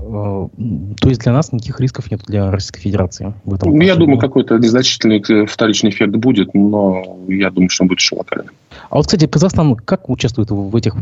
[0.00, 3.34] То есть для нас никаких рисков нет для Российской Федерации?
[3.44, 7.88] В этом я думаю, какой-то незначительный э, вторичный эффект будет, но я думаю, что он
[7.88, 8.54] будет еще локальным.
[8.88, 10.96] А вот, кстати, Казахстан как участвует в этих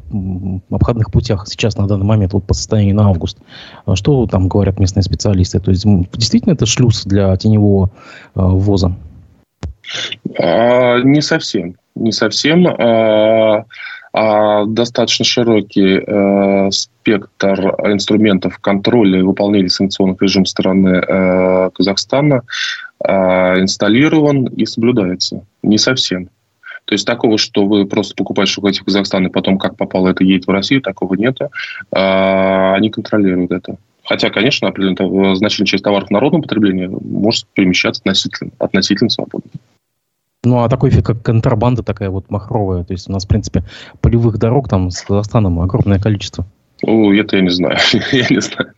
[0.70, 3.38] обходных путях сейчас на данный момент, вот по состоянию на август?
[3.86, 5.60] А что там говорят местные специалисты?
[5.60, 7.90] То есть действительно это шлюз для теневого
[8.34, 8.96] э, ввоза?
[10.38, 11.76] А, не совсем.
[11.94, 12.66] Не совсем.
[12.66, 13.64] А
[14.66, 22.42] достаточно широкий э, спектр инструментов контроля и выполнения санкционных режимов стороны э, Казахстана
[23.04, 23.12] э,
[23.60, 25.44] инсталлирован и соблюдается.
[25.62, 26.30] Не совсем.
[26.88, 30.24] То есть такого, что вы просто покупаете шоколад в Казахстан и потом как попало это
[30.24, 31.36] едет в Россию, такого нет.
[31.92, 33.76] А, они контролируют это.
[34.04, 34.72] Хотя, конечно,
[35.34, 39.50] значительная часть товаров народного потребления может перемещаться относительно, относительно свободно.
[40.48, 42.82] Ну, а такой эффект, как контрабанда такая вот махровая.
[42.82, 43.64] То есть у нас, в принципе,
[44.00, 46.46] полевых дорог там с Казахстаном огромное количество.
[46.82, 47.76] О, это я не знаю.
[48.12, 48.72] я не знаю.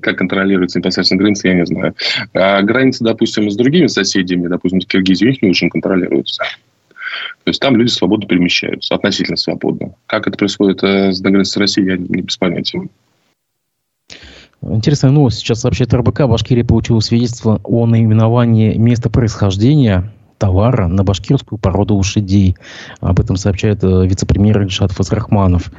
[0.00, 1.94] Как контролируется непосредственно границы, я не знаю.
[2.34, 6.44] А границы, допустим, с другими соседями, допустим, с Киргизией, их не очень контролируются.
[7.42, 9.94] То есть там люди свободно перемещаются, относительно свободно.
[10.06, 12.82] Как это происходит э, с границы с Россией, я не без понятия.
[14.62, 15.38] Интересная новость.
[15.38, 16.26] Сейчас сообщает РБК.
[16.28, 22.56] Башкирия получила свидетельство о наименовании места происхождения товара на башкирскую породу лошадей.
[23.00, 25.70] Об этом сообщает э, вице-премьер Ильшат Фазрахманов.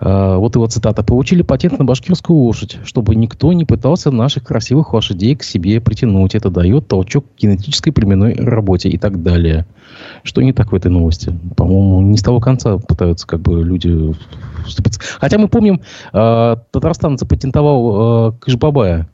[0.00, 1.02] Э, вот его цитата.
[1.02, 6.34] «Получили патент на башкирскую лошадь, чтобы никто не пытался наших красивых лошадей к себе притянуть.
[6.34, 9.66] Это дает толчок к генетической племенной работе» и так далее.
[10.22, 11.36] Что не так в этой новости?
[11.56, 14.14] По-моему, не с того конца пытаются как бы люди
[14.64, 15.00] вступиться.
[15.20, 15.82] Хотя мы помним,
[16.12, 19.08] э, Татарстан запатентовал Кышбабая.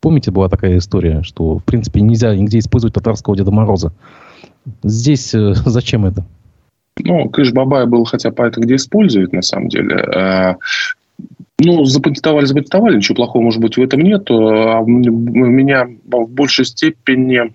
[0.00, 3.92] Помните, была такая история, что, в принципе, нельзя нигде использовать татарского Деда Мороза.
[4.82, 6.24] Здесь э, зачем это?
[7.00, 9.96] Ну, Кыш Бабай был хотя это где использует, на самом деле.
[9.96, 10.54] Э,
[11.60, 14.30] ну, запатентовали, запатентовали, ничего плохого, может быть, в этом нет.
[14.30, 17.52] А меня в большей степени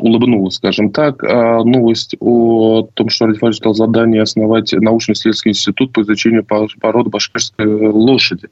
[0.00, 6.44] улыбнула, скажем так, новость о том, что Радифаль стал задание основать научно-исследовательский институт по изучению
[6.44, 8.48] породы башкирской лошади.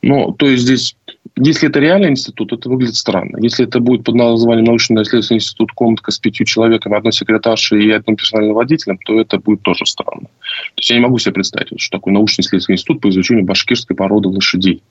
[0.00, 0.96] Ну, то есть здесь
[1.36, 3.38] если это реальный институт, это выглядит странно.
[3.40, 8.16] Если это будет под названием научно-исследовательский институт комнатка с пятью человеками, одной секретаршей и одним
[8.16, 10.26] персональным водителем, то это будет тоже странно.
[10.26, 14.28] То есть я не могу себе представить, что такое научно-исследовательский институт по изучению башкирской породы
[14.28, 14.82] лошадей.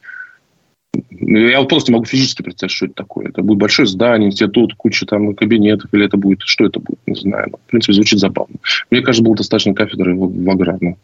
[1.11, 3.29] Я вот просто не могу физически представить, что это такое.
[3.29, 7.15] Это будет большое здание, институт, куча там кабинетов, или это будет, что это будет, не
[7.15, 7.47] знаю.
[7.51, 8.55] Но, в принципе, звучит забавно.
[8.91, 10.97] Мне кажется, было достаточно кафедры в, в аграрном.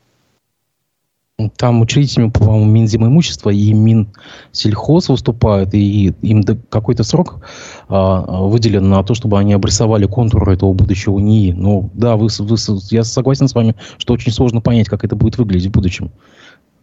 [1.58, 7.41] Там учредителями, по-моему, Минзимоимущества и Минсельхоз выступают, и им какой-то срок
[7.88, 11.54] а, выделен на то, чтобы они обрисовали контуры этого будущего НИИ.
[11.54, 12.58] Ну, да, вы, вы,
[12.89, 16.12] я согласен с вами, что очень сложно понять, как это будет выглядеть в будущем.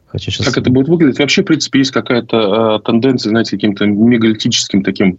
[0.06, 0.46] Хотя сейчас...
[0.46, 1.18] Как это будет выглядеть?
[1.18, 5.18] Вообще, в принципе, есть какая-то э, тенденция, знаете, каким-то мегалитическим таким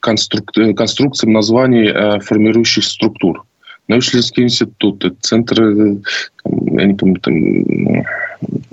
[0.00, 0.50] конструк...
[0.76, 3.44] конструкциям названий э, формирующих структур
[3.88, 5.98] научно-исследовательские институты, центры,
[6.42, 7.34] там, я не помню, там,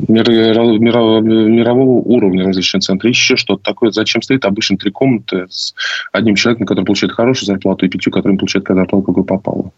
[0.07, 3.91] мирового, мирового уровня различные центры, еще что-то такое.
[3.91, 5.73] Зачем стоит обычно три комнаты с
[6.11, 9.71] одним человеком, который получает хорошую зарплату, и пятью, который получает зарплату, какой попало.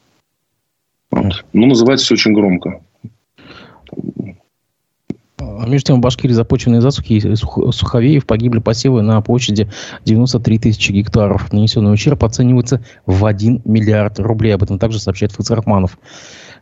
[1.12, 1.46] Вот.
[1.54, 2.82] Ну, называется все очень громко.
[5.41, 9.69] А между тем, в Башкирии запущенные засухи и суховеев погибли посевы на площади
[10.06, 11.51] 93 тысячи гектаров.
[11.51, 14.56] Нанесенный ущерб оценивается в 1 миллиард рублей.
[14.56, 15.97] Об этом также сообщает Фацрахманов.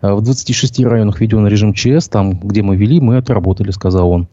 [0.02, 4.28] Э, в 26 районах введен режим ЧС, там, где мы вели, мы отработали, сказал он.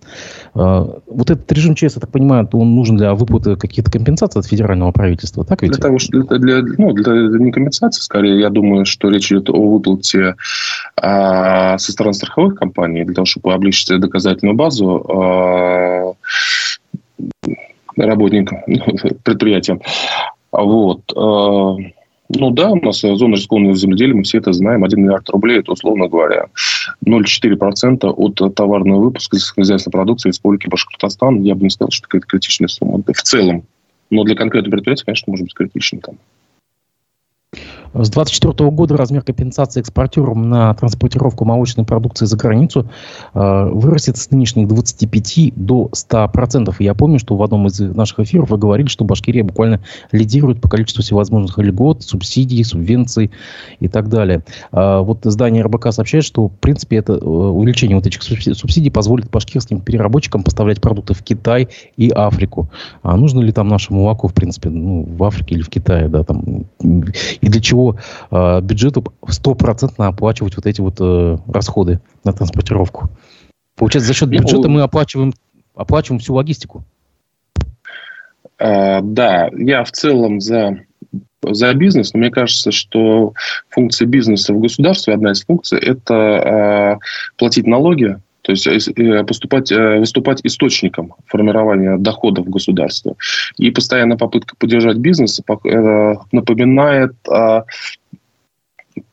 [0.54, 4.46] Э, вот этот режим ЧС, я так понимаю, он нужен для выплаты каких-то компенсаций от
[4.46, 5.72] федерального правительства, так ведь?
[5.72, 9.50] Для того, что для, для, ну, для, не компенсации, скорее, я думаю, что речь идет
[9.50, 10.36] о выплате
[10.96, 16.12] а, со стороны страховых компаний, для того, чтобы облегчить доказательную базу а,
[17.96, 18.58] работникам,
[19.24, 19.80] предприятиям.
[20.52, 21.02] Вот.
[22.28, 24.84] Ну да, у нас зона рискованного земледелия, мы все это знаем.
[24.84, 26.46] 1 миллиард рублей, это, условно говоря,
[27.04, 31.42] 0,4% от товарного выпуска сельскохозяйственной продукции Республики Башкортостан.
[31.42, 33.02] Я бы не сказал, что это критичная сумма.
[33.06, 33.64] В целом.
[34.10, 36.00] Но для конкретного предприятия, конечно, может быть критичным.
[36.00, 36.16] Там.
[37.98, 42.90] С 2024 года размер компенсации экспортерам на транспортировку молочной продукции за границу
[43.32, 46.74] э, вырастет с нынешних 25 до 100%.
[46.78, 49.80] И я помню, что в одном из наших эфиров вы говорили, что Башкирия буквально
[50.12, 53.30] лидирует по количеству всевозможных льгот, субсидий, субвенций
[53.80, 54.44] и так далее.
[54.72, 59.30] Э, вот здание РБК сообщает, что, в принципе, это э, увеличение вот этих субсидий позволит
[59.30, 62.68] башкирским переработчикам поставлять продукты в Китай и Африку.
[63.02, 66.24] А нужно ли там наше молоко, в принципе, ну, в Африке или в Китае, да,
[66.24, 67.85] там, и для чего
[68.30, 73.10] э, бюджету стопроцентно оплачивать вот эти вот э, расходы на транспортировку.
[73.76, 75.32] Получается, за счет бюджета мы оплачиваем,
[75.74, 76.84] оплачиваем всю логистику.
[78.58, 80.78] А, да, я в целом за
[81.42, 83.34] за бизнес, но мне кажется, что
[83.68, 86.96] функция бизнеса в государстве, одна из функций, это э,
[87.36, 93.16] платить налоги, то есть э, поступать, э, выступать источником формирования доходов государства.
[93.56, 97.12] И постоянная попытка поддержать бизнес э, напоминает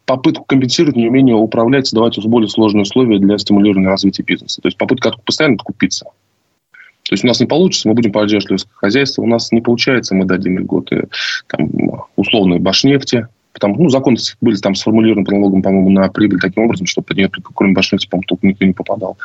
[0.05, 4.61] попытку компенсировать неумение управлять, создавать более сложные условия для стимулирования развития бизнеса.
[4.61, 6.05] То есть попытка постоянно откупиться.
[6.05, 10.25] То есть у нас не получится, мы будем поддерживать хозяйство, у нас не получается, мы
[10.25, 11.07] дадим льготы
[11.47, 11.71] там,
[12.17, 16.87] условной Башнефти, Потому, ну, законы были там сформулированы по налогам, по-моему, на прибыль таким образом,
[16.87, 19.17] чтобы под нее, кроме башнефти, по-моему, только никто не попадал.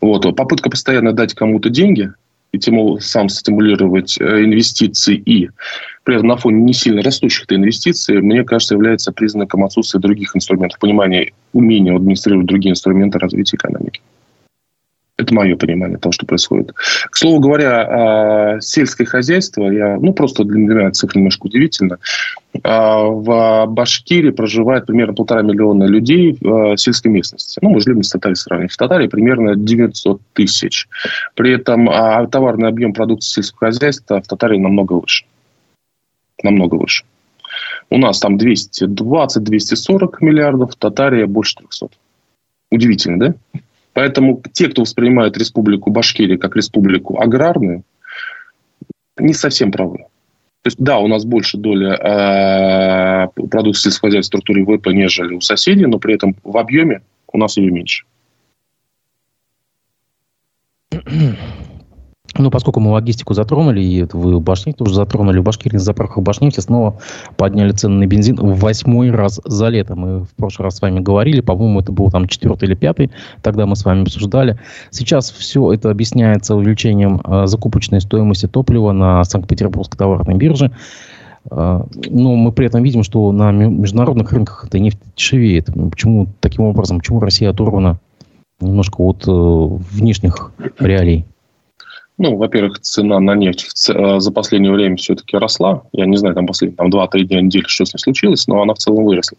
[0.00, 0.36] Вот.
[0.36, 2.12] Попытка постоянно дать кому-то деньги
[2.52, 5.48] и тем сам стимулировать э, инвестиции и
[6.04, 10.78] при этом на фоне не сильно растущих инвестиций, мне кажется, является признаком отсутствия других инструментов,
[10.78, 14.00] понимания, умения администрировать другие инструменты развития экономики.
[15.22, 16.72] Это мое понимание того, что происходит.
[16.74, 21.98] К слову говоря, сельское хозяйство, я, ну, просто для меня цифра немножко удивительна.
[22.52, 27.60] В Башкирии проживает примерно полтора миллиона людей в сельской местности.
[27.62, 28.72] Ну, мы же любим с Татарией сравнивать.
[28.72, 30.88] В Татарии примерно 900 тысяч.
[31.34, 31.86] При этом
[32.28, 35.24] товарный объем продукции сельского хозяйства в Татарии намного выше.
[36.42, 37.04] Намного выше.
[37.90, 41.88] У нас там 220-240 миллиардов, Татария больше 300.
[42.70, 43.34] Удивительно, да?
[43.92, 47.84] Поэтому те, кто воспринимает республику Башкирия как республику аграрную,
[49.18, 49.98] не совсем правы.
[50.62, 55.86] То есть, да, у нас больше доля э, продукции сельскохозяйственной структуры ВВП, нежели у соседей,
[55.86, 58.04] но при этом в объеме у нас ее меньше.
[62.38, 66.60] Ну, поскольку мы логистику затронули, и вы Башнефть тоже затронули, в Башкирии на заправках Башнефти
[66.60, 66.98] снова
[67.36, 69.96] подняли цены на бензин в восьмой раз за лето.
[69.96, 73.10] Мы в прошлый раз с вами говорили, по-моему, это был там четвертый или пятый,
[73.42, 74.58] тогда мы с вами обсуждали.
[74.90, 80.70] Сейчас все это объясняется увеличением э, закупочной стоимости топлива на Санкт-Петербургской товарной бирже.
[81.50, 85.68] Э, но мы при этом видим, что на международных рынках эта нефть дешевеет.
[85.90, 86.98] Почему таким образом?
[86.98, 87.98] Почему Россия оторвана
[88.58, 91.26] немножко от э, внешних реалий?
[92.22, 95.82] Ну, во-первых, цена на нефть э, за последнее время все-таки росла.
[95.90, 98.74] Я не знаю, там последние там, 2-3 дня недели, что с ней случилось, но она
[98.74, 99.38] в целом выросла.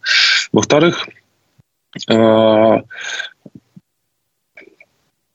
[0.52, 1.08] Во-вторых,
[2.10, 2.82] э,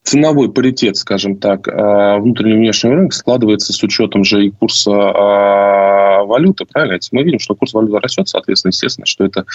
[0.03, 4.91] ценовой паритет, скажем так, э, внутреннего и внешнего рынка складывается с учетом же и курса
[4.91, 6.99] валюты, правильно?
[7.11, 9.45] Мы видим, что курс валюты растет, соответственно, естественно, что это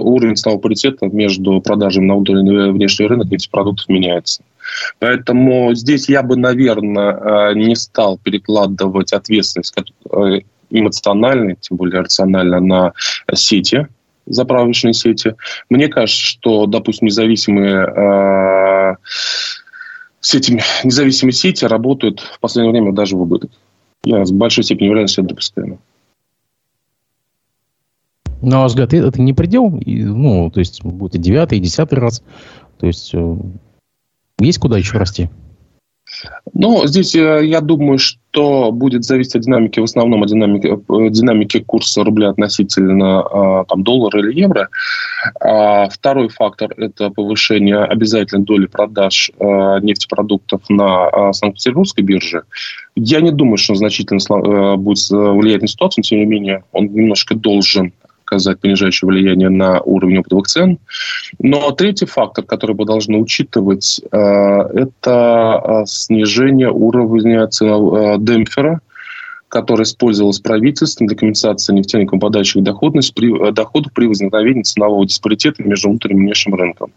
[0.00, 4.42] уровень ценового паритета между продажами на внутренний и внешний рынок этих продуктов меняется.
[4.98, 10.40] Поэтому здесь я бы, наверное, э, не стал перекладывать ответственность э,
[10.70, 12.92] эмоционально, тем более рационально, на
[13.34, 13.88] сети,
[14.26, 15.34] заправочные сети.
[15.70, 18.96] Мне кажется, что, допустим, независимые э,
[20.20, 23.50] сети, независимые сети работают в последнее время даже в убыток.
[24.04, 25.78] Я с большой степенью уверенности это допускаю.
[28.42, 29.70] На ваш взгляд, это не предел?
[29.70, 32.22] Ну, то есть, будет и девятый, и десятый раз.
[32.78, 33.14] То есть,
[34.38, 35.30] есть куда еще расти?
[36.54, 41.10] Ну, здесь э, я думаю, что будет зависеть от динамики, в основном от динамики, э,
[41.10, 44.68] динамики курса рубля относительно э, там, доллара или евро.
[45.40, 52.42] А второй фактор– это повышение обязательной доли продаж нефтепродуктов на Санкт-Петербургской бирже.
[52.94, 56.86] Я не думаю, что он значительно будет влиять на ситуацию, но тем не менее он
[56.86, 57.92] немножко должен
[58.26, 60.78] оказать понижающее влияние на уровень оптовых цен.
[61.38, 68.80] Но третий фактор, который мы должны учитывать, э, это э, снижение уровня ценового э, демпфера,
[69.48, 75.88] который использовалось правительством для компенсации нефтяникам подающих доходность при, доходов при возникновении ценового диспаритета между
[75.88, 76.90] внутренним и внешним рынком.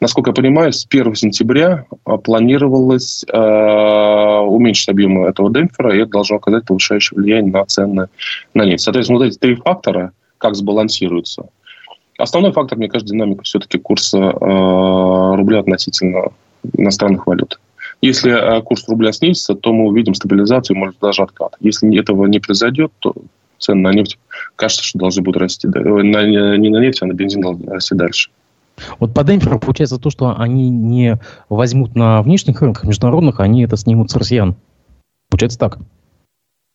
[0.00, 1.86] Насколько я понимаю, с 1 сентября
[2.24, 8.08] планировалось э, уменьшить объемы этого демпфера, и это должно оказать повышающее влияние на цены
[8.54, 8.82] на нефть.
[8.82, 10.10] Соответственно, вот эти три фактора–
[10.44, 11.46] как сбалансируется.
[12.18, 16.32] Основной фактор, мне кажется, динамика все-таки курса э, рубля относительно
[16.76, 17.58] иностранных валют.
[18.02, 21.54] Если э, курс рубля снизится, то мы увидим стабилизацию, может даже откат.
[21.60, 23.14] Если этого не произойдет, то
[23.58, 24.18] цены на нефть,
[24.56, 25.66] кажется, что должны будут расти.
[25.66, 28.28] На, не на нефть, а на бензин должны расти дальше.
[28.98, 31.18] Вот по демпферу получается то, что они не
[31.48, 34.56] возьмут на внешних рынках международных, они это снимут с россиян.
[35.30, 35.78] Получается так.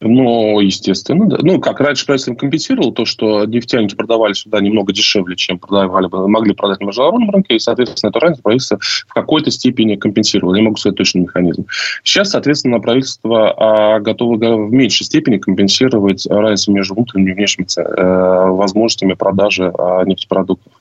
[0.01, 1.37] Ну, естественно, да.
[1.41, 6.53] Ну, как раньше правительство компенсировало то, что нефтяники продавали сюда немного дешевле, чем продавали, могли
[6.53, 10.55] продать на международном рынке, и, соответственно, это разницу правительство в какой-то степени компенсировало.
[10.55, 11.65] Я могу сказать точный механизм.
[12.03, 18.49] Сейчас, соответственно, правительство а, готово в меньшей степени компенсировать разницу между внутренними и внешними э,
[18.51, 20.71] возможностями продажи а, нефтепродуктов.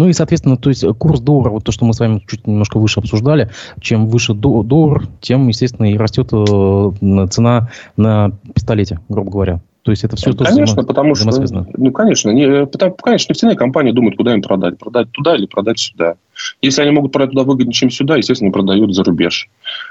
[0.00, 2.78] Ну и, соответственно, то есть курс доллара, вот то, что мы с вами чуть немножко
[2.78, 3.50] выше обсуждали,
[3.82, 9.60] чем выше доллар, тем, естественно, и растет э, цена на пистолете, грубо говоря.
[9.82, 11.28] То есть это все то, Конечно, потому что,
[11.76, 14.78] ну, конечно, не, потому, конечно, нефтяные компании думают, куда им продать.
[14.78, 16.14] Продать туда или продать сюда.
[16.62, 19.50] Если они могут продать туда выгоднее, чем сюда, естественно, продают за рубеж.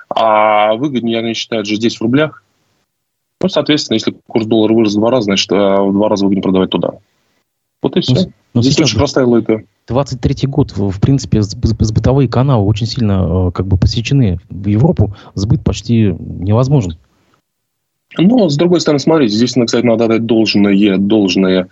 [0.09, 2.41] А выгоднее они считают же здесь в рублях.
[3.43, 6.41] Ну, соответственно, если курс доллара вырос в два раза, значит, э, в два раза выгоднее
[6.41, 6.93] продавать туда.
[7.83, 8.31] Вот и все.
[8.53, 9.63] Ну, ну здесь очень простая логика.
[9.87, 15.63] 23 год, в принципе, сбытовые каналы очень сильно э, как бы посечены в Европу, сбыт
[15.63, 16.97] почти невозможен.
[18.17, 21.67] Ну, с другой стороны, смотрите, здесь, кстати, надо дать должное, должное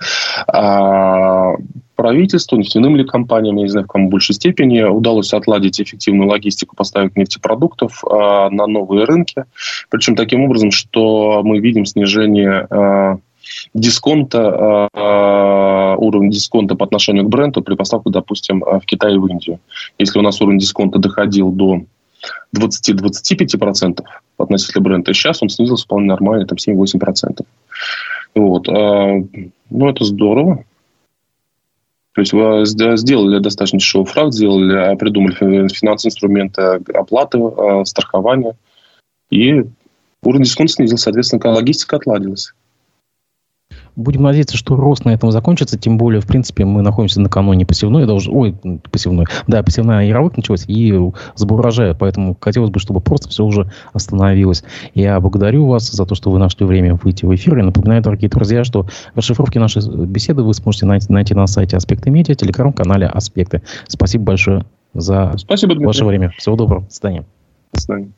[0.47, 1.55] а,
[1.95, 6.75] правительству, нефтяным ли компаниям, я не знаю, в кому большей степени, удалось отладить эффективную логистику
[6.75, 9.45] поставок нефтепродуктов а, на новые рынки.
[9.89, 13.17] Причем таким образом, что мы видим снижение а,
[13.73, 19.27] дисконта, э, уровень дисконта по отношению к бренду при поставке, допустим, в Китай и в
[19.27, 19.59] Индию.
[19.97, 21.81] Если у нас уровень дисконта доходил до
[22.55, 24.03] 20-25%
[24.37, 27.45] относительно бренда, сейчас он снизился вполне нормально, там 7-8%.
[28.35, 28.67] Вот.
[28.69, 29.23] Э,
[29.69, 30.63] ну, это здорово.
[32.13, 36.61] То есть вы сделали достаточно дешевый фраг, сделали, придумали финансовые инструменты
[36.95, 37.39] оплаты,
[37.85, 38.57] страхования,
[39.29, 39.63] и
[40.23, 42.53] уровень дисконта снизился, соответственно, логистика отладилась.
[43.97, 48.05] Будем надеяться, что рост на этом закончится, тем более, в принципе, мы находимся накануне посевной,
[48.05, 48.55] даже, ой,
[48.89, 50.93] посевной, да, посевная яровых началась и
[51.35, 54.63] сбор урожая, поэтому хотелось бы, чтобы просто все уже остановилось.
[54.93, 57.57] Я благодарю вас за то, что вы нашли время выйти в эфир.
[57.57, 62.11] Я напоминаю, дорогие друзья, что расшифровки нашей беседы вы сможете найти, найти на сайте Аспекты
[62.11, 63.63] Медиа, телеграм-канале Аспекты.
[63.87, 66.31] Спасибо большое за Спасибо, ваше время.
[66.37, 66.85] Всего доброго.
[66.85, 67.25] До свидания.
[67.73, 68.11] До свидания.